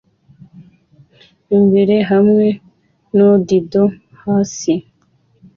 imbere 1.57 1.95
hamwe 2.11 2.47
nudido 3.15 3.83
hasi 4.21 4.73